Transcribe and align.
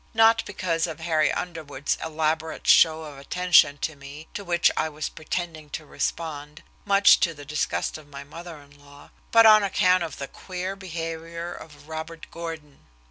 Not 0.15 0.43
because 0.47 0.87
of 0.87 0.99
Harry 1.01 1.31
Underwood's 1.31 1.95
elaborate 2.03 2.65
show 2.65 3.03
of 3.03 3.19
attention 3.19 3.77
to 3.83 3.95
me 3.95 4.25
to 4.33 4.43
which 4.43 4.71
I 4.75 4.89
was 4.89 5.09
pretending 5.09 5.69
to 5.77 5.85
respond, 5.85 6.63
much 6.85 7.19
to 7.19 7.35
the 7.35 7.45
disgust 7.45 7.99
of 7.99 8.07
my 8.07 8.23
mother 8.23 8.59
in 8.63 8.83
law, 8.83 9.11
but 9.31 9.45
on 9.45 9.61
account 9.61 10.01
of 10.01 10.17
the 10.17 10.27
queer 10.27 10.75
behavior 10.75 11.53
of 11.53 11.87
Robert 11.87 12.25
Gordon. 12.31 12.79